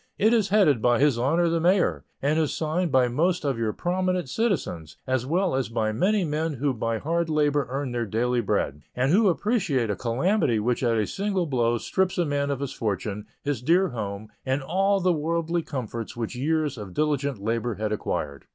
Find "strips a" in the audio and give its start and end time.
11.77-12.25